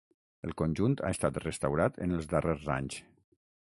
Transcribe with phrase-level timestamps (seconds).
[0.47, 2.99] El conjunt ha estat restaurat en els darrers anys.